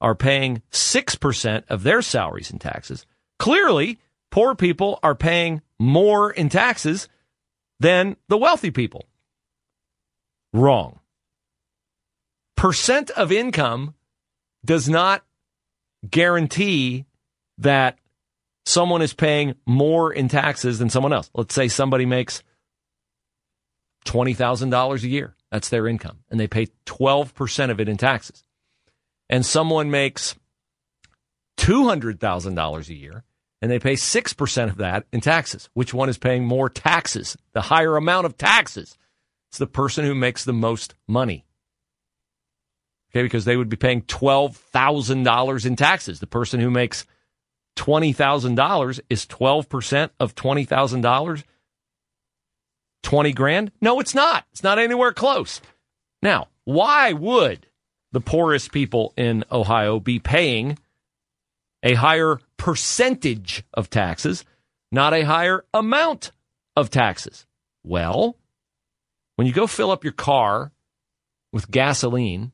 are 0.00 0.14
paying 0.14 0.62
6% 0.70 1.64
of 1.68 1.82
their 1.82 2.00
salaries 2.00 2.50
in 2.50 2.58
taxes, 2.58 3.04
clearly 3.38 3.98
poor 4.30 4.54
people 4.54 4.98
are 5.02 5.14
paying 5.14 5.60
more 5.78 6.30
in 6.30 6.48
taxes 6.48 7.08
than 7.78 8.16
the 8.28 8.38
wealthy 8.38 8.70
people. 8.70 9.06
Wrong 10.52 10.99
percent 12.60 13.08
of 13.12 13.32
income 13.32 13.94
does 14.66 14.86
not 14.86 15.24
guarantee 16.10 17.06
that 17.56 17.98
someone 18.66 19.00
is 19.00 19.14
paying 19.14 19.54
more 19.64 20.12
in 20.12 20.28
taxes 20.28 20.78
than 20.78 20.90
someone 20.90 21.14
else. 21.14 21.30
Let's 21.32 21.54
say 21.54 21.68
somebody 21.68 22.04
makes 22.04 22.42
$20,000 24.04 25.02
a 25.02 25.08
year. 25.08 25.34
That's 25.50 25.70
their 25.70 25.88
income. 25.88 26.18
And 26.30 26.38
they 26.38 26.48
pay 26.48 26.66
12% 26.84 27.70
of 27.70 27.80
it 27.80 27.88
in 27.88 27.96
taxes. 27.96 28.44
And 29.30 29.46
someone 29.46 29.90
makes 29.90 30.34
$200,000 31.56 32.88
a 32.88 32.94
year 32.94 33.24
and 33.62 33.70
they 33.70 33.78
pay 33.78 33.94
6% 33.94 34.68
of 34.68 34.76
that 34.76 35.06
in 35.14 35.22
taxes. 35.22 35.70
Which 35.72 35.94
one 35.94 36.10
is 36.10 36.18
paying 36.18 36.44
more 36.44 36.68
taxes? 36.68 37.38
The 37.54 37.62
higher 37.62 37.96
amount 37.96 38.26
of 38.26 38.36
taxes. 38.36 38.98
It's 39.48 39.56
the 39.56 39.66
person 39.66 40.04
who 40.04 40.14
makes 40.14 40.44
the 40.44 40.52
most 40.52 40.94
money. 41.08 41.46
Okay, 43.10 43.22
because 43.22 43.44
they 43.44 43.56
would 43.56 43.68
be 43.68 43.76
paying 43.76 44.02
$12,000 44.02 45.66
in 45.66 45.76
taxes. 45.76 46.20
The 46.20 46.26
person 46.26 46.60
who 46.60 46.70
makes 46.70 47.06
$20,000 47.76 49.00
is 49.08 49.26
12% 49.26 50.10
of 50.20 50.34
$20,000 50.34 51.44
20 53.02 53.32
grand? 53.32 53.72
No, 53.80 54.00
it's 54.00 54.14
not. 54.14 54.44
It's 54.52 54.62
not 54.62 54.78
anywhere 54.78 55.12
close. 55.12 55.60
Now, 56.22 56.48
why 56.64 57.12
would 57.12 57.66
the 58.12 58.20
poorest 58.20 58.72
people 58.72 59.14
in 59.16 59.44
Ohio 59.50 60.00
be 60.00 60.18
paying 60.18 60.78
a 61.82 61.94
higher 61.94 62.38
percentage 62.56 63.64
of 63.72 63.88
taxes, 63.88 64.44
not 64.92 65.14
a 65.14 65.22
higher 65.22 65.64
amount 65.72 66.32
of 66.76 66.90
taxes? 66.90 67.46
Well, 67.82 68.36
when 69.36 69.46
you 69.46 69.52
go 69.52 69.66
fill 69.66 69.90
up 69.90 70.04
your 70.04 70.12
car 70.12 70.72
with 71.52 71.70
gasoline, 71.70 72.52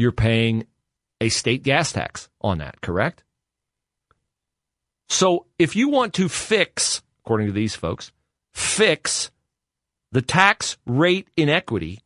you're 0.00 0.12
paying 0.12 0.66
a 1.20 1.28
state 1.28 1.62
gas 1.62 1.92
tax 1.92 2.28
on 2.40 2.58
that, 2.58 2.80
correct? 2.80 3.22
So 5.08 5.46
if 5.58 5.76
you 5.76 5.88
want 5.88 6.14
to 6.14 6.28
fix, 6.28 7.02
according 7.24 7.48
to 7.48 7.52
these 7.52 7.74
folks, 7.74 8.12
fix 8.54 9.30
the 10.12 10.22
tax 10.22 10.76
rate 10.86 11.28
inequity 11.36 12.00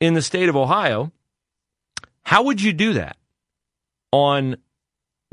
in 0.00 0.14
the 0.14 0.22
state 0.22 0.48
of 0.48 0.56
Ohio, 0.56 1.12
how 2.24 2.44
would 2.44 2.60
you 2.60 2.72
do 2.72 2.94
that 2.94 3.16
on 4.10 4.56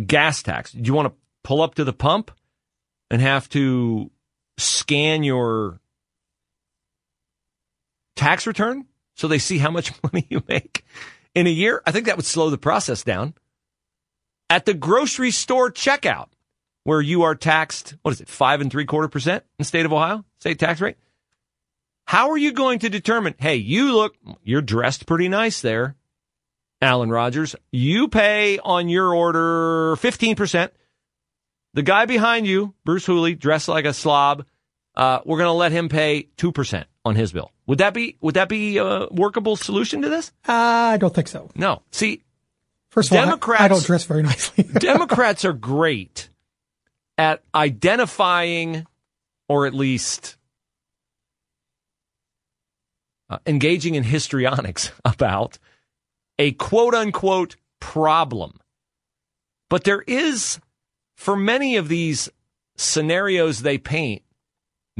gas 0.03 0.41
tax? 0.41 0.72
Do 0.72 0.82
you 0.84 0.94
want 0.94 1.10
to 1.10 1.20
pull 1.44 1.62
up 1.62 1.75
to 1.75 1.84
the 1.84 1.94
pump 1.94 2.32
and 3.12 3.22
have 3.22 3.50
to 3.50 4.12
scan 4.58 5.24
your 5.24 5.79
tax 8.15 8.46
return 8.46 8.86
so 9.15 9.27
they 9.27 9.39
see 9.39 9.58
how 9.58 9.72
much 9.72 9.91
money 10.03 10.25
you 10.29 10.44
make? 10.48 10.86
In 11.36 11.48
a 11.48 11.51
year, 11.51 11.81
I 11.86 11.91
think 11.91 12.05
that 12.05 12.17
would 12.17 12.25
slow 12.25 12.50
the 12.50 12.57
process 12.57 13.03
down. 13.03 13.33
At 14.50 14.65
the 14.65 14.74
grocery 14.74 15.31
store 15.31 15.71
checkout, 15.71 16.29
where 16.83 17.01
you 17.01 17.24
are 17.24 17.36
taxed, 17.36 17.95
what 18.01 18.12
is 18.12 18.21
it, 18.21 18.29
five 18.29 18.62
and 18.62 18.71
three 18.71 18.86
quarter 18.86 19.07
percent 19.07 19.43
in 19.43 19.63
the 19.63 19.65
state 19.65 19.86
of 19.86 19.93
Ohio, 19.93 20.25
state 20.39 20.59
tax 20.59 20.81
rate? 20.81 20.98
How 22.05 22.31
are 22.31 22.38
you 22.38 22.51
going 22.51 22.79
to 22.79 22.89
determine, 22.89 23.36
hey, 23.38 23.57
you 23.57 23.93
look, 23.93 24.15
you're 24.43 24.63
dressed 24.63 25.05
pretty 25.05 25.29
nice 25.29 25.62
there, 25.62 25.95
Alan 26.81 27.12
Rogers. 27.12 27.55
You 27.71 28.07
pay 28.07 28.57
on 28.57 28.89
your 28.89 29.13
order 29.13 29.95
15%. 29.98 30.71
The 31.75 31.83
guy 31.83 32.07
behind 32.07 32.48
you, 32.48 32.74
Bruce 32.83 33.05
Hooley, 33.05 33.36
dressed 33.36 33.67
like 33.67 33.86
a 33.86 33.93
slob, 33.93 34.45
uh, 34.95 35.19
we're 35.24 35.38
going 35.38 35.48
to 35.50 35.53
let 35.53 35.71
him 35.71 35.88
pay 35.88 36.29
2% 36.38 36.86
on 37.10 37.16
his 37.16 37.32
bill. 37.34 37.51
Would 37.68 37.80
that 37.80 37.94
be, 37.94 38.18
would 38.22 38.36
that 38.36 38.48
be 38.48 38.78
a 38.78 39.08
workable 39.12 39.56
solution 39.58 40.01
to 40.04 40.10
this? 40.10 40.32
I 40.48 40.98
don't 40.98 41.13
think 41.13 41.28
so. 41.28 41.50
No. 41.56 41.82
See, 41.92 42.24
First 42.92 43.12
of 43.12 43.18
all, 43.18 43.24
I- 43.24 43.25
Democrats- 43.25 43.62
I 43.63 43.68
don't 43.68 43.86
dress 43.86 44.06
very 44.06 44.24
nicely. 44.24 44.63
Democrats 44.80 45.44
are 45.46 45.54
great 45.54 46.30
at 47.18 47.44
identifying 47.54 48.86
or 49.48 49.68
at 49.68 49.74
least 49.74 50.38
uh, 53.30 53.38
engaging 53.46 53.96
in 53.96 54.04
histrionics 54.04 54.92
about 55.06 55.58
a 56.38 56.51
quote 56.54 56.96
unquote 56.96 57.56
problem. 57.80 58.60
But 59.70 59.84
there 59.84 60.01
is, 60.08 60.60
for 61.16 61.36
many 61.36 61.75
of 61.75 61.89
these 61.89 62.30
scenarios 62.75 63.62
they 63.62 63.78
paint, 63.78 64.24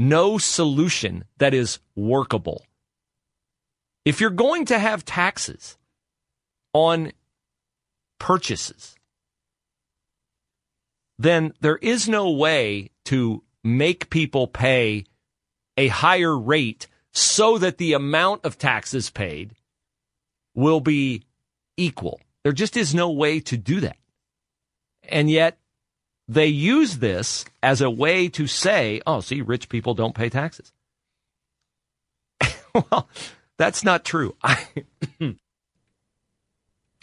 no 0.00 0.38
solution 0.38 1.24
that 1.36 1.52
is 1.52 1.78
workable. 1.94 2.64
If 4.06 4.18
you're 4.18 4.30
going 4.30 4.64
to 4.66 4.78
have 4.78 5.04
taxes 5.04 5.76
on 6.72 7.12
purchases, 8.18 8.96
then 11.18 11.52
there 11.60 11.76
is 11.76 12.08
no 12.08 12.30
way 12.30 12.88
to 13.04 13.42
make 13.62 14.08
people 14.08 14.46
pay 14.46 15.04
a 15.76 15.88
higher 15.88 16.36
rate 16.36 16.86
so 17.12 17.58
that 17.58 17.76
the 17.76 17.92
amount 17.92 18.46
of 18.46 18.56
taxes 18.56 19.10
paid 19.10 19.52
will 20.54 20.80
be 20.80 21.24
equal. 21.76 22.22
There 22.42 22.52
just 22.52 22.74
is 22.74 22.94
no 22.94 23.10
way 23.10 23.38
to 23.40 23.58
do 23.58 23.80
that. 23.80 23.98
And 25.02 25.30
yet 25.30 25.58
they 26.30 26.46
use 26.46 26.98
this 26.98 27.44
as 27.60 27.80
a 27.80 27.90
way 27.90 28.28
to 28.28 28.46
say, 28.46 29.00
oh, 29.04 29.20
see, 29.20 29.42
rich 29.42 29.68
people 29.68 29.94
don't 29.94 30.14
pay 30.14 30.28
taxes. 30.28 30.72
well, 32.72 33.08
that's 33.58 33.82
not 33.82 34.04
true. 34.04 34.36
I, 34.40 34.64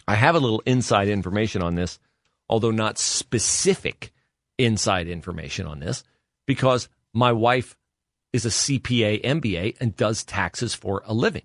I 0.08 0.14
have 0.14 0.34
a 0.34 0.38
little 0.38 0.62
inside 0.64 1.08
information 1.08 1.60
on 1.60 1.74
this, 1.74 1.98
although 2.48 2.70
not 2.70 2.96
specific 2.96 4.14
inside 4.56 5.08
information 5.08 5.66
on 5.66 5.80
this, 5.80 6.04
because 6.46 6.88
my 7.12 7.32
wife 7.32 7.76
is 8.32 8.46
a 8.46 8.48
CPA 8.48 9.22
MBA 9.22 9.76
and 9.78 9.94
does 9.94 10.24
taxes 10.24 10.72
for 10.72 11.02
a 11.04 11.12
living. 11.12 11.42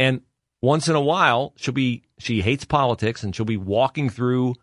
And 0.00 0.22
once 0.60 0.88
in 0.88 0.96
a 0.96 1.00
while, 1.00 1.52
she'll 1.54 1.72
be, 1.72 2.02
she 2.18 2.42
hates 2.42 2.64
politics 2.64 3.22
and 3.22 3.32
she'll 3.34 3.46
be 3.46 3.56
walking 3.56 4.10
through 4.10 4.56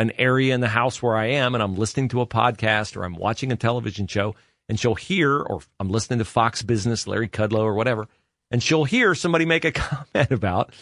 an 0.00 0.12
area 0.16 0.54
in 0.54 0.62
the 0.62 0.68
house 0.68 1.02
where 1.02 1.14
I 1.14 1.26
am 1.26 1.54
and 1.54 1.62
I'm 1.62 1.76
listening 1.76 2.08
to 2.08 2.22
a 2.22 2.26
podcast 2.26 2.96
or 2.96 3.04
I'm 3.04 3.16
watching 3.16 3.52
a 3.52 3.56
television 3.56 4.06
show 4.06 4.34
and 4.66 4.80
she'll 4.80 4.94
hear, 4.94 5.38
or 5.38 5.60
I'm 5.78 5.90
listening 5.90 6.20
to 6.20 6.24
Fox 6.24 6.62
Business, 6.62 7.06
Larry 7.06 7.28
Kudlow 7.28 7.60
or 7.60 7.74
whatever, 7.74 8.08
and 8.50 8.62
she'll 8.62 8.84
hear 8.84 9.14
somebody 9.14 9.44
make 9.44 9.66
a 9.66 9.72
comment 9.72 10.30
about, 10.30 10.72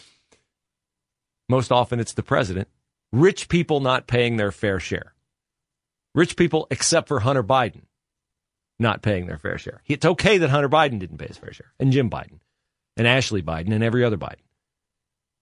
most 1.48 1.72
often 1.72 1.98
it's 1.98 2.12
the 2.12 2.22
president, 2.22 2.68
rich 3.10 3.48
people 3.48 3.80
not 3.80 4.06
paying 4.06 4.36
their 4.36 4.52
fair 4.52 4.78
share. 4.78 5.14
Rich 6.14 6.36
people, 6.36 6.68
except 6.70 7.08
for 7.08 7.18
Hunter 7.18 7.42
Biden, 7.42 7.82
not 8.78 9.02
paying 9.02 9.26
their 9.26 9.38
fair 9.38 9.58
share. 9.58 9.82
It's 9.88 10.06
okay 10.06 10.38
that 10.38 10.50
Hunter 10.50 10.68
Biden 10.68 11.00
didn't 11.00 11.18
pay 11.18 11.26
his 11.26 11.38
fair 11.38 11.52
share, 11.52 11.72
and 11.80 11.90
Jim 11.90 12.08
Biden, 12.08 12.38
and 12.96 13.08
Ashley 13.08 13.42
Biden, 13.42 13.72
and 13.72 13.82
every 13.82 14.04
other 14.04 14.16
Biden. 14.16 14.44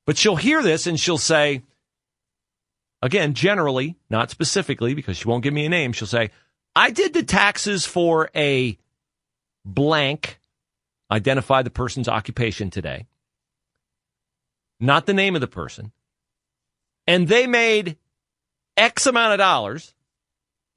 But 0.07 0.17
she'll 0.17 0.37
hear 0.37 0.63
this 0.63 0.87
and 0.87 0.99
she'll 0.99 1.19
say, 1.19 1.63
again, 3.07 3.35
generally, 3.35 3.97
not 4.11 4.31
specifically, 4.31 4.95
because 4.95 5.17
she 5.17 5.29
won't 5.29 5.45
give 5.45 5.55
me 5.55 5.65
a 5.65 5.71
name, 5.71 5.93
she'll 5.93 6.09
say, 6.09 6.31
I 6.75 6.91
did 6.91 7.15
the 7.15 7.23
taxes 7.23 7.87
for 7.87 8.31
a 8.35 8.77
blank, 9.65 10.41
identify 11.11 11.63
the 11.63 11.71
person's 11.71 12.09
occupation 12.09 12.69
today, 12.69 13.07
not 14.81 15.07
the 15.07 15.15
name 15.15 15.35
of 15.35 15.41
the 15.41 15.47
person, 15.47 15.93
and 17.07 17.29
they 17.29 17.47
made 17.47 17.97
X 18.77 19.07
amount 19.07 19.33
of 19.33 19.39
dollars. 19.39 19.95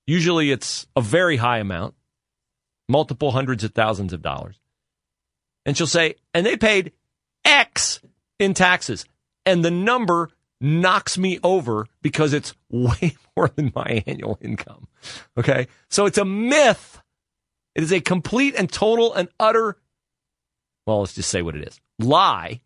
Usually 0.06 0.52
it's 0.52 0.88
a 0.96 1.02
very 1.02 1.38
high 1.38 1.58
amount, 1.60 1.96
multiple 2.88 3.32
hundreds 3.32 3.64
of 3.64 3.74
thousands 3.74 4.14
of 4.14 4.22
dollars. 4.22 4.60
And 5.66 5.76
she'll 5.76 5.88
say, 5.88 6.16
and 6.34 6.46
they 6.46 6.58
paid 6.58 6.94
X 7.44 8.02
in 8.40 8.54
taxes. 8.54 9.06
And 9.46 9.66
the 9.66 9.72
number 9.72 10.30
knocks 10.62 11.18
me 11.18 11.40
over 11.44 11.88
because 12.02 12.34
it's 12.34 12.54
way 12.70 13.16
more 13.36 13.50
than 13.56 13.72
my 13.76 14.04
annual 14.06 14.38
income. 14.42 14.88
Okay. 15.38 15.68
So 15.90 16.06
it's 16.06 16.18
a 16.18 16.26
myth. 16.26 17.02
It 17.76 17.84
is 17.84 17.94
a 17.94 18.02
complete 18.02 18.56
and 18.58 18.72
total 18.72 19.14
and 19.14 19.30
utter, 19.40 19.78
well, 20.86 21.02
let's 21.02 21.14
just 21.14 21.30
say 21.30 21.42
what 21.42 21.56
it 21.56 21.68
is 21.68 21.80
lie 22.00 22.62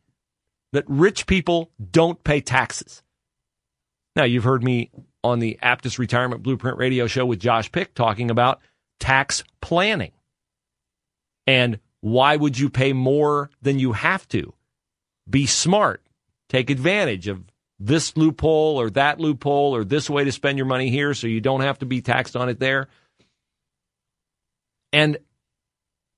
that 0.74 0.86
rich 0.88 1.28
people 1.28 1.72
don't 1.92 2.24
pay 2.24 2.42
taxes. 2.42 3.04
Now, 4.16 4.26
you've 4.26 4.44
heard 4.44 4.64
me 4.64 4.92
on 5.24 5.40
the 5.40 5.58
Aptus 5.64 5.98
Retirement 5.98 6.44
Blueprint 6.44 6.78
radio 6.78 7.08
show 7.08 7.26
with 7.26 7.40
Josh 7.40 7.72
Pick 7.72 7.94
talking 7.94 8.30
about 8.30 8.62
tax 9.00 9.44
planning. 9.62 10.12
And 11.48 11.80
why 12.02 12.36
would 12.36 12.58
you 12.58 12.70
pay 12.70 12.94
more 12.94 13.50
than 13.62 13.80
you 13.80 13.94
have 13.94 14.28
to? 14.30 14.54
Be 15.30 15.46
smart. 15.46 16.04
Take 16.50 16.70
advantage 16.70 17.28
of 17.28 17.44
this 17.86 18.16
loophole 18.16 18.80
or 18.80 18.90
that 18.92 19.20
loophole 19.20 19.76
or 19.76 19.84
this 19.84 20.10
way 20.10 20.24
to 20.24 20.32
spend 20.32 20.58
your 20.58 20.66
money 20.66 20.90
here 20.90 21.14
so 21.14 21.28
you 21.28 21.42
don't 21.42 21.62
have 21.62 21.80
to 21.80 21.86
be 21.86 22.02
taxed 22.02 22.36
on 22.36 22.48
it 22.48 22.60
there. 22.60 22.88
And 24.94 25.18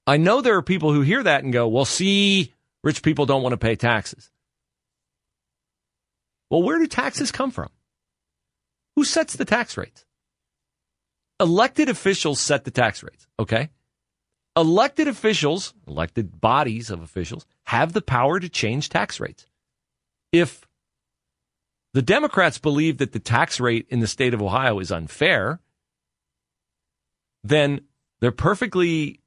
I 0.06 0.18
know 0.18 0.42
there 0.42 0.58
are 0.58 0.62
people 0.62 0.94
who 0.94 1.02
hear 1.02 1.24
that 1.24 1.44
and 1.44 1.52
go, 1.52 1.68
well, 1.68 1.86
see, 1.86 2.54
rich 2.84 3.02
people 3.02 3.26
don't 3.26 3.42
want 3.42 3.54
to 3.54 3.58
pay 3.58 3.76
taxes. 3.76 4.30
Well, 6.52 6.62
where 6.62 6.78
do 6.78 6.86
taxes 6.86 7.32
come 7.32 7.50
from? 7.50 7.70
Who 8.96 9.04
sets 9.04 9.36
the 9.36 9.46
tax 9.46 9.76
rates? 9.76 10.06
Elected 11.40 11.90
officials 11.90 12.40
set 12.40 12.64
the 12.64 12.72
tax 12.72 13.02
rates, 13.02 13.28
okay? 13.40 13.70
Elected 14.56 15.08
officials, 15.08 15.74
elected 15.88 16.40
bodies 16.40 16.92
of 16.92 17.02
officials, 17.02 17.46
have 17.64 17.92
the 17.92 18.02
power 18.02 18.40
to 18.40 18.48
change 18.48 18.90
tax 18.90 19.20
rates. 19.20 19.48
If 20.32 20.65
the 21.96 22.02
Democrats 22.02 22.58
believe 22.58 22.98
that 22.98 23.14
the 23.14 23.20
tax 23.20 23.58
rate 23.58 23.86
in 23.88 24.02
the 24.02 24.08
state 24.08 24.34
of 24.34 24.42
Ohio 24.42 24.80
is 24.80 24.92
unfair, 24.92 25.62
then 27.42 27.80
they're 28.20 28.34
perfectly 28.34 29.22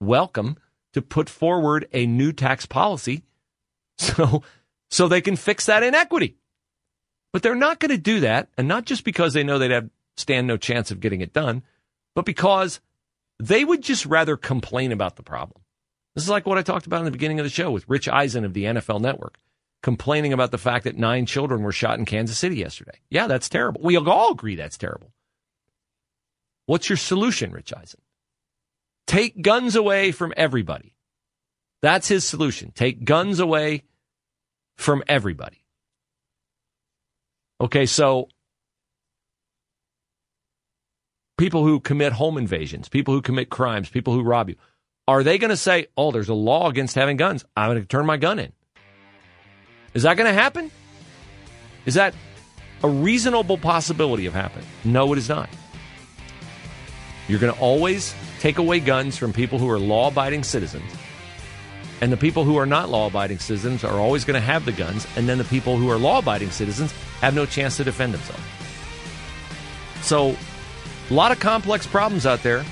welcome 0.00 0.58
to 0.92 1.00
put 1.00 1.30
forward 1.30 1.88
a 1.94 2.04
new 2.04 2.30
tax 2.30 2.66
policy 2.66 3.22
so 3.98 4.42
so 4.90 5.08
they 5.08 5.22
can 5.22 5.34
fix 5.34 5.64
that 5.64 5.82
inequity. 5.82 6.36
But 7.32 7.42
they're 7.42 7.54
not 7.54 7.80
going 7.80 7.90
to 7.90 7.96
do 7.96 8.20
that, 8.20 8.50
and 8.58 8.68
not 8.68 8.84
just 8.84 9.02
because 9.02 9.32
they 9.32 9.42
know 9.42 9.58
they'd 9.58 9.70
have 9.70 9.88
stand 10.18 10.46
no 10.46 10.58
chance 10.58 10.90
of 10.90 11.00
getting 11.00 11.22
it 11.22 11.32
done, 11.32 11.62
but 12.14 12.26
because 12.26 12.80
they 13.40 13.64
would 13.64 13.80
just 13.80 14.04
rather 14.04 14.36
complain 14.36 14.92
about 14.92 15.16
the 15.16 15.22
problem. 15.22 15.62
This 16.14 16.24
is 16.24 16.30
like 16.30 16.44
what 16.44 16.58
I 16.58 16.62
talked 16.62 16.86
about 16.86 16.98
in 16.98 17.06
the 17.06 17.10
beginning 17.10 17.40
of 17.40 17.46
the 17.46 17.50
show 17.50 17.70
with 17.70 17.88
Rich 17.88 18.08
Eisen 18.08 18.44
of 18.44 18.52
the 18.52 18.64
NFL 18.64 19.00
Network, 19.00 19.38
complaining 19.84 20.32
about 20.32 20.50
the 20.50 20.56
fact 20.56 20.84
that 20.84 20.96
nine 20.96 21.26
children 21.26 21.62
were 21.62 21.70
shot 21.70 21.98
in 21.98 22.06
Kansas 22.06 22.38
City 22.38 22.56
yesterday. 22.56 22.98
Yeah, 23.10 23.26
that's 23.26 23.50
terrible. 23.50 23.82
We 23.84 23.98
all 23.98 24.32
agree 24.32 24.56
that's 24.56 24.78
terrible. 24.78 25.12
What's 26.64 26.88
your 26.88 26.96
solution, 26.96 27.52
Rich 27.52 27.74
Eisen? 27.74 28.00
Take 29.06 29.42
guns 29.42 29.76
away 29.76 30.10
from 30.10 30.32
everybody. 30.38 30.94
That's 31.82 32.08
his 32.08 32.24
solution. 32.24 32.72
Take 32.74 33.04
guns 33.04 33.40
away 33.40 33.82
from 34.78 35.04
everybody. 35.06 35.62
Okay, 37.60 37.84
so 37.84 38.28
people 41.36 41.62
who 41.62 41.78
commit 41.78 42.14
home 42.14 42.38
invasions, 42.38 42.88
people 42.88 43.12
who 43.12 43.20
commit 43.20 43.50
crimes, 43.50 43.90
people 43.90 44.14
who 44.14 44.22
rob 44.22 44.48
you, 44.48 44.56
are 45.06 45.22
they 45.22 45.36
going 45.36 45.50
to 45.50 45.58
say, 45.58 45.88
oh, 45.98 46.10
there's 46.10 46.30
a 46.30 46.34
law 46.34 46.70
against 46.70 46.94
having 46.94 47.18
guns? 47.18 47.44
I'm 47.54 47.68
going 47.68 47.82
to 47.82 47.86
turn 47.86 48.06
my 48.06 48.16
gun 48.16 48.38
in. 48.38 48.54
Is 49.94 50.02
that 50.02 50.16
going 50.16 50.26
to 50.26 50.34
happen? 50.34 50.70
Is 51.86 51.94
that 51.94 52.14
a 52.82 52.88
reasonable 52.88 53.56
possibility 53.56 54.26
of 54.26 54.34
happening? 54.34 54.66
No, 54.84 55.12
it 55.12 55.18
is 55.18 55.28
not. 55.28 55.48
You're 57.28 57.38
going 57.38 57.54
to 57.54 57.60
always 57.60 58.14
take 58.40 58.58
away 58.58 58.80
guns 58.80 59.16
from 59.16 59.32
people 59.32 59.58
who 59.58 59.70
are 59.70 59.78
law 59.78 60.08
abiding 60.08 60.42
citizens. 60.42 60.90
And 62.00 62.12
the 62.12 62.16
people 62.16 62.44
who 62.44 62.56
are 62.58 62.66
not 62.66 62.90
law 62.90 63.06
abiding 63.06 63.38
citizens 63.38 63.84
are 63.84 63.98
always 63.98 64.24
going 64.24 64.34
to 64.34 64.44
have 64.44 64.64
the 64.64 64.72
guns. 64.72 65.06
And 65.16 65.28
then 65.28 65.38
the 65.38 65.44
people 65.44 65.76
who 65.76 65.88
are 65.88 65.96
law 65.96 66.18
abiding 66.18 66.50
citizens 66.50 66.92
have 67.20 67.34
no 67.34 67.46
chance 67.46 67.76
to 67.78 67.84
defend 67.84 68.12
themselves. 68.12 68.42
So, 70.02 70.36
a 71.08 71.14
lot 71.14 71.32
of 71.32 71.40
complex 71.40 71.86
problems 71.86 72.26
out 72.26 72.42
there. 72.42 72.64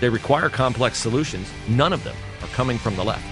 They 0.00 0.08
require 0.08 0.48
complex 0.48 0.98
solutions. 0.98 1.50
None 1.68 1.92
of 1.92 2.04
them 2.04 2.16
are 2.42 2.48
coming 2.48 2.78
from 2.78 2.94
the 2.94 3.04
left. 3.04 3.31